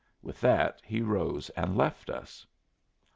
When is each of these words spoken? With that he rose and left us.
With 0.23 0.41
that 0.41 0.81
he 0.83 1.03
rose 1.03 1.51
and 1.51 1.77
left 1.77 2.09
us. 2.09 2.47